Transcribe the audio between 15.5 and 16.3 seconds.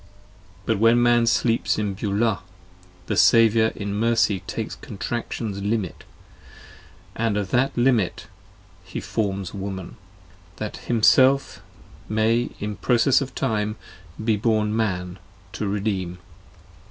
to redeem.